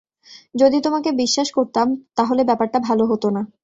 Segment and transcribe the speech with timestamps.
[0.55, 3.41] যদি তোমাকে বিশ্বাস করতাম তাহলে ব্যাপারটা ভালো হত না।